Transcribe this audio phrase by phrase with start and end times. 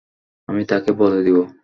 [0.49, 1.43] আমি তাকে বলে দিবো?